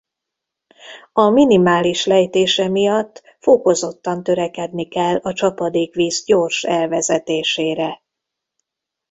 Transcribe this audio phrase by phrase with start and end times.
[1.13, 8.01] A minimális lejtése miatt fokozottan törekedni kell a csapadékvíz gyors elvezetésére.